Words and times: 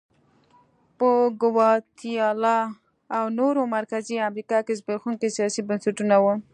په 0.97 1.09
ګواتیلا 1.41 2.59
او 3.17 3.25
نورو 3.39 3.61
مرکزي 3.75 4.15
امریکا 4.29 4.57
کې 4.65 4.73
زبېښونکي 4.79 5.27
سیاسي 5.37 5.61
بنسټونه 5.69 6.15
وو. 6.23 6.33